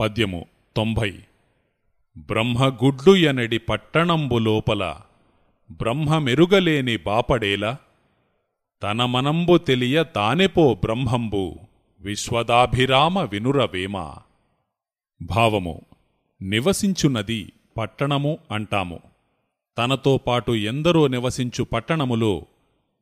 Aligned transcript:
పద్యము 0.00 0.46
తొంభై. 0.76 1.18
బ్రహ్మగుడ్లు 2.18 3.16
ఎనడి 3.16 3.58
పట్టణంబు 3.58 4.38
లోపల 4.38 4.96
బ్రహ్మమెరుగలేని 5.70 6.96
బాపడేలా. 6.96 7.76
తన 8.82 9.04
మనంబు 9.04 9.58
తెలియ 9.58 10.04
తానెపో 10.04 10.74
బ్రహ్మంబు 10.74 11.56
విశ్వదాభిరామ 12.00 13.18
వినురవేమ. 13.18 14.14
భావము 15.22 15.80
నివసించున్నది 16.42 17.52
పట్టణము 17.78 18.38
అంటాము. 18.50 19.00
తనతో 19.78 20.16
పాటు 20.16 20.52
ఎందరో 20.52 21.06
నివసించు 21.06 21.64
పట్టణములో 21.64 22.46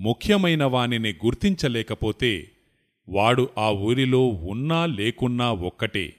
ముఖ్యమైన 0.00 0.64
వానిని 0.64 1.10
గుర్తించలేకపోతే 1.10 2.50
వాడు 3.08 3.48
ఆ 3.58 3.70
ఊరిలో 3.70 4.28
ఉన్నా 4.28 4.86
లేకున్నా 4.86 5.52
ఒక్కటే. 5.52 6.14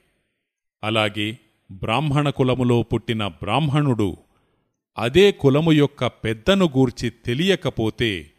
అలాగే 0.83 1.37
బ్రాహ్మణ 1.71 2.29
కులములో 2.29 2.83
పుట్టిన 2.83 3.27
బ్రాహ్మణుడు 3.27 4.17
అదే 4.97 5.31
కులము 5.31 5.71
యొక్క 5.71 6.07
పెద్దను 6.07 6.65
గూర్చి 6.65 7.09
తెలియకపోతే 7.09 8.31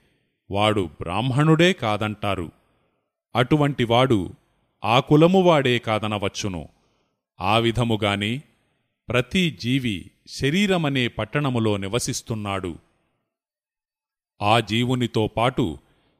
వాడు 0.50 0.90
బ్రాహ్మణుడే 1.00 1.72
కాదంటారు. 1.72 2.52
అటువంటివాడు 3.36 4.32
ఆ 4.84 5.00
కులమువాడే 5.00 5.78
కాదనవచ్చును. 5.78 6.68
ఆ 7.40 7.58
విధముగానే 7.58 8.42
ప్రతి 9.08 9.50
జీవి 9.50 10.10
శరీరమనే 10.26 11.08
పట్టణములో 11.08 11.76
నివసిస్తున్నాడు. 11.76 12.78
ఆ 14.42 14.60
జీవునితో 14.60 15.26
పాటు 15.26 15.78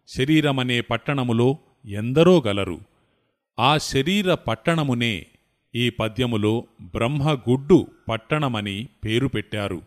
శరీరమనే 0.08 0.80
పట్టణములో 0.80 1.56
ఎందరో 1.84 2.42
గలరు. 2.46 2.80
ఆ 3.58 3.78
శరీర 3.78 4.34
పట్టణమునే 4.34 5.26
ఈ 5.76 5.90
పద్యములో 5.90 6.64
బ్రహ్మగుడ్డు 6.80 7.86
పట్టణమని 8.08 8.88
పేరు 9.04 9.28
పెట్టారు. 9.28 9.82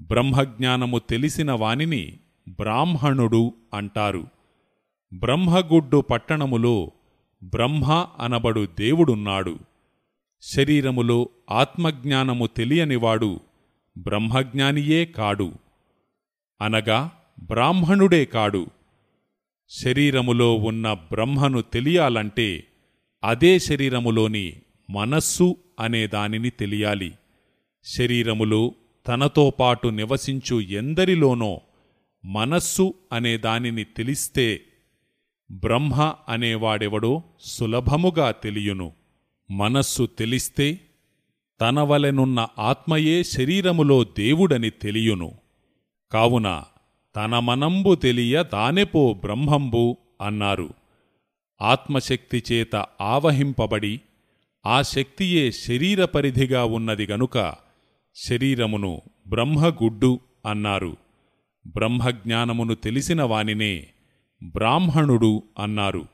బ్రహ్మజ్ఞానము 0.00 0.98
తెలిసిన 0.98 1.52
వానిని 1.52 2.18
బ్రాహ్మణుడు 2.48 3.54
అంటారు. 3.74 4.26
బ్రహ్మగుడ్డు 5.14 6.00
పట్టణములో 6.00 6.90
బ్రహ్మ 7.42 8.06
అనబడు 8.20 8.66
దేవుడున్నాడు. 8.78 9.58
శరీరములో 10.42 11.28
ఆత్మజ్ఞానము 11.50 12.46
తెలియనివాడు 12.46 13.40
బ్రహ్మజ్ఞానియే 13.98 15.04
కాడు. 15.04 15.52
అనగా 16.60 17.12
బ్రాహ్మణుడే 17.42 18.24
కాడు. 18.24 18.66
శరీరములో 19.68 20.54
ఉన్న 20.54 20.92
బ్రహ్మను 20.92 21.62
తెలియాలంటే 21.62 22.64
అదే 23.24 23.58
శరీరములోని 23.58 24.56
మనస్సు 24.90 25.56
అనే 25.80 26.06
దానిని 26.06 26.50
తెలియాలి. 26.50 27.12
శరీరములో 27.84 28.74
తనతో 29.08 29.50
పాటు 29.50 29.88
నివసించు 29.88 30.60
ఎందరిలోనో 30.60 31.60
మనస్సు 32.24 32.94
అనే 33.12 33.38
దానిని 33.38 33.84
తెలిస్తే 33.84 34.60
బ్రహ్మ 35.50 36.14
అనేవాడెవడో 36.28 37.22
సులభముగా 37.40 38.30
తెలియును. 38.30 38.92
మనస్సు 39.50 40.08
తెలిస్తే 40.18 40.80
తన 41.60 41.80
వలెనున్న 41.80 42.48
ఆత్మయే 42.58 43.24
శరీరములో 43.24 44.04
దేవుడని 44.04 44.70
తెలియును. 44.70 45.32
కావున 46.12 46.64
తన 47.16 47.38
మనంబు 47.38 47.94
తెలియ 47.94 48.44
దానెపో 48.52 49.14
బ్రహ్మంబు 49.14 49.96
అన్నారు. 50.20 50.70
ఆత్మశక్తి 51.62 52.42
చేత 52.52 52.86
ఆవహింపబడి 53.00 54.00
ఆ 54.66 54.82
శక్తియే 54.82 55.50
శరీర 55.50 56.04
పరిధిగా 56.04 56.64
ఉన్నది 56.64 57.06
గనుక 57.06 57.54
శరీరమును 58.28 59.02
బ్రహ్మగుడ్డు 59.28 60.20
అన్నారు. 60.46 60.96
బ్రహ్మజ్ఞానమును 61.66 62.74
తెలిసిన 62.74 63.22
వానినే 63.22 63.86
బ్రాహ్మణుడు 64.42 65.42
అన్నారు. 65.58 66.06